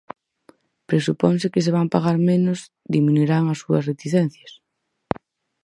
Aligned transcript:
Presuponse 0.89 1.51
que 1.53 1.63
se 1.65 1.71
van 1.77 1.91
pagar 1.93 2.17
menos 2.31 2.59
diminuirán 2.95 3.43
as 3.47 3.59
súas 3.63 3.83
reticencias. 3.89 4.51